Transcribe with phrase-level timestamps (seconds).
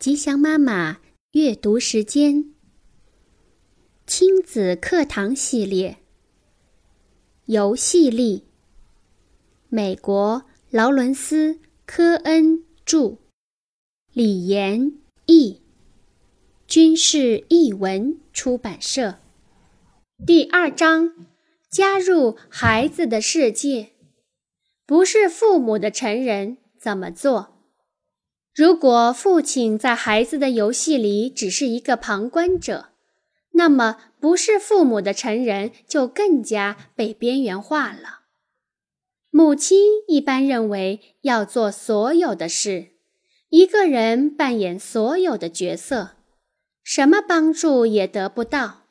[0.00, 0.96] 吉祥妈妈
[1.32, 2.54] 阅读时间，
[4.06, 5.98] 亲子课堂系列，
[7.44, 8.46] 游戏力。
[9.68, 11.52] 美国劳伦斯·
[11.84, 13.18] 科恩著，
[14.14, 14.94] 李延
[15.26, 15.60] 译，
[16.66, 19.18] 军事译文出版社。
[20.26, 21.12] 第二章：
[21.70, 23.90] 加入孩子的世界，
[24.86, 27.59] 不是父母的成人怎么做？
[28.60, 32.90] 如果父亲在孩子的游戏里只是一个旁观者，
[33.52, 38.20] 那么不是父母的成人就更加被边缘化了。
[39.30, 42.88] 母亲一般认为要做所有的事，
[43.48, 46.16] 一个人扮演所有的角色，
[46.82, 48.82] 什么帮助也得不到。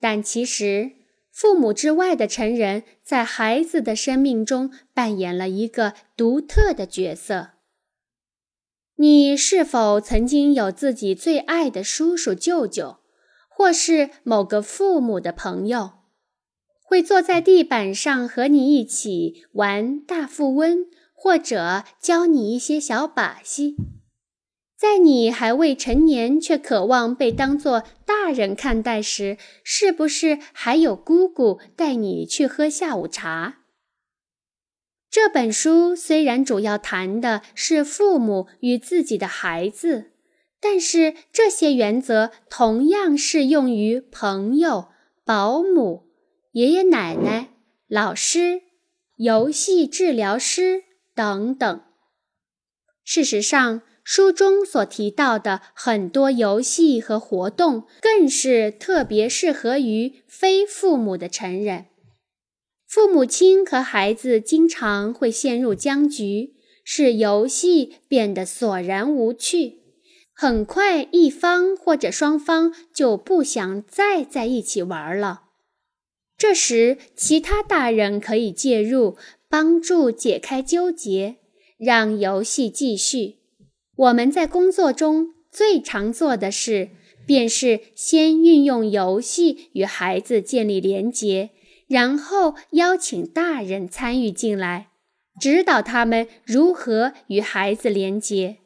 [0.00, 0.92] 但其实，
[1.30, 7.59] 父母之外的成人在孩子的生命中扮演了一个独特的角色。
[9.02, 12.98] 你是否曾经有自己最爱的叔叔、舅舅，
[13.48, 15.92] 或是某个父母的朋友，
[16.82, 23.74] 会坐在地板上和你一起玩大富翁，或者教你一些小把戏？
[24.76, 33.59] 在你还未成年却渴望被当作大人看待时，是不是还有姑姑带你去喝下午茶？
[35.10, 40.12] 这本书虽然主要谈的是父母与自己的孩子，
[40.60, 44.90] 但是这些原则同样适用于朋友、
[45.24, 46.04] 保姆、
[46.52, 47.48] 爷爷奶奶、
[47.88, 48.62] 老师、
[49.16, 51.82] 游戏治疗师等等。
[53.02, 61.86] 事实上，书中所提到的很多游戏和活动，更是特别适合于非父母的成人。
[62.90, 69.78] 父母亲和孩子经常会陷入僵局，使游戏变得索然无趣。
[70.34, 75.42] 很快，一方或者双方就不想再在一起玩了。
[76.36, 79.16] 这时，其他大人可以介入，
[79.48, 81.36] 帮助解开纠结，
[81.78, 83.36] 让游戏继续。
[83.94, 86.88] 我们在工作中最常做的事，
[87.24, 91.50] 便是先运用游戏与孩子建立连结。
[91.90, 94.90] 然后邀请大人参与进来，
[95.40, 98.58] 指导他们如何与孩子连结，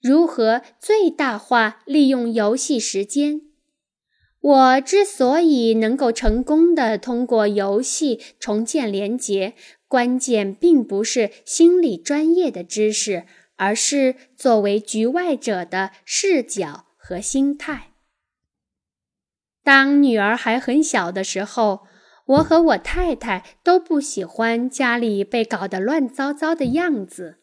[0.00, 3.42] 如何最大化利用游戏时间。
[4.40, 9.54] 我之所以能够成功的通过游戏重建连结，
[9.86, 17.92] 关键并不是心理专业的知识，而是作为局外者的视角和心态。
[19.62, 21.86] 当女儿还很小的时候。
[22.26, 27.38] 我和我太太都不喜欢家里被搞得乱糟糟的样子。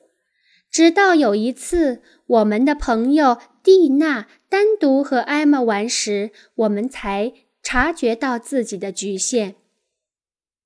[0.71, 9.55] 直到有一次，我们的朋友蒂娜单独和艾玛玩时，我们才察觉到自己的局限。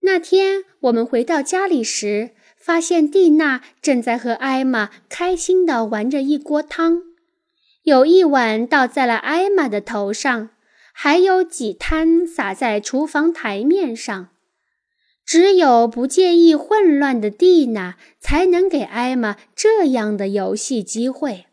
[0.01, 7.01] 那天我们回到家里时，发现蒂娜正在和艾玛开心地玩着一锅汤，
[7.83, 10.49] 有一碗倒在了艾玛的头上。
[10.95, 14.29] 还有几滩洒在厨房台面上，
[15.25, 21.47] 只有不介意混乱的蒂娜才能给艾玛这样的游戏机会。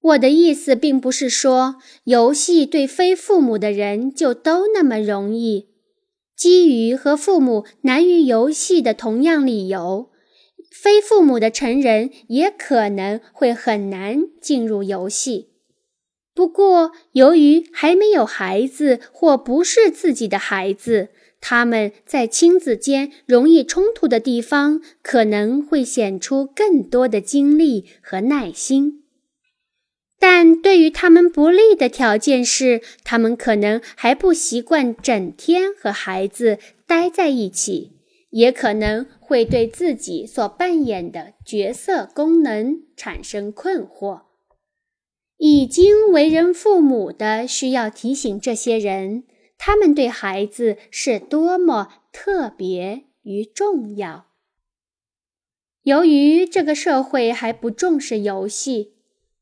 [0.00, 5.70] 我的意思并不是说游戏对非父母的人就都那么容易，
[6.36, 10.10] 基于和父母难于游戏的同样理由，
[10.70, 15.47] 非父母的成人也可能会很难进入游戏。
[16.38, 21.08] 不过，由于还没有孩子或不是自己的孩子，
[21.40, 29.02] 他们在亲子间容易冲突的地方，可能会显出更多的精力和耐心。
[30.20, 37.94] 但对于他们不利的条件是，他们可能还不习惯整天和孩子待在一起，
[38.30, 44.27] 也可能会对自己所扮演的角色功能产生困惑。
[45.38, 49.24] 已经为人父母的需要提醒这些人，
[49.56, 54.26] 他们对孩子是多么特别与重要。
[55.84, 58.94] 由于这个社会还不重视游戏，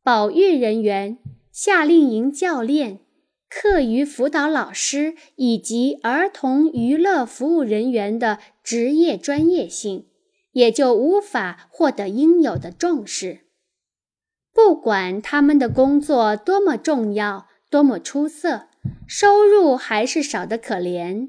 [0.02, 1.18] 保育人员、
[1.50, 3.00] 夏令营教练、
[3.48, 10.06] 课余辅导老师以及儿童娱乐服务人员的职业专业性，
[10.52, 13.45] 也就无法获得应有的重视。
[14.56, 18.68] 不管他们的工作多么重要、多么出色，
[19.06, 21.28] 收入还是少得可怜。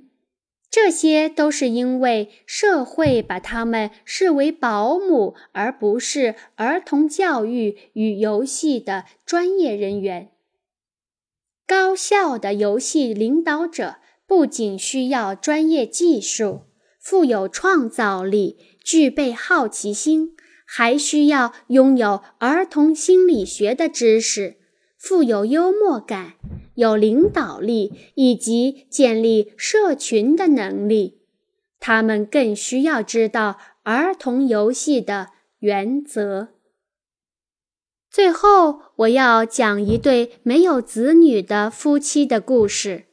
[0.71, 10.29] 这些都是因为社会把他们视为保姆，而不是儿童教育与游戏的专业人员。
[11.67, 16.61] 高效的游戏领导者不仅需要专业技术、
[16.97, 20.33] 富有创造力、具备好奇心，
[20.69, 24.57] 还需要拥有儿童心理学的知识、
[24.97, 26.33] 富有幽默感、
[26.75, 31.21] 有领导力以及建立社群的能力。
[31.79, 35.29] 他们更需要知道儿童游戏的
[35.59, 36.49] 原则。
[38.11, 43.05] 最后，我要讲一对没有子女的夫妻的故事。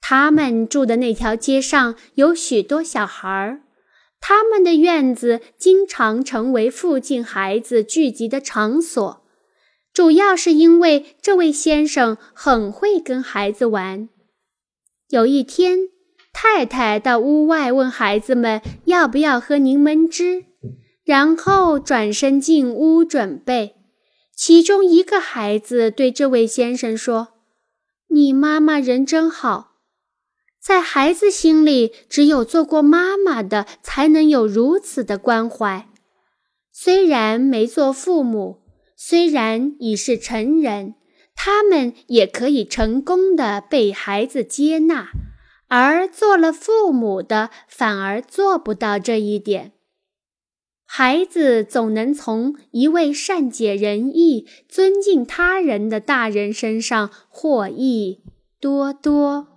[0.00, 3.61] 他们住的那条街上有许多小孩儿，
[4.24, 9.24] 他们的院子经常成为附近孩子聚集的场所，
[9.92, 14.08] 主要是因为这位先生很会跟孩子玩。
[15.08, 15.88] 有一天，
[16.32, 20.44] 太太到屋外问孩子们要不要喝柠檬汁，
[21.04, 23.74] 然后转身进屋准备。
[24.36, 27.28] 其中一个孩子对这位先生说
[28.08, 29.71] ：“你妈妈人真好。”
[30.62, 35.88] 在孩子心里，只有做过妈妈的才能有如此的关怀。
[36.70, 38.62] 虽然没做父母，
[38.96, 40.94] 虽然已是成人，
[41.34, 45.08] 他们也可以成功的被孩子接纳，
[45.66, 49.72] 而做了父母的反而做不到这一点。
[50.84, 58.22] 孩子总能从一位善解人意、尊敬他人的大人身上获益
[58.60, 59.51] 多多。